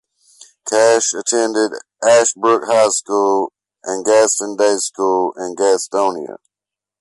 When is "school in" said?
4.77-5.55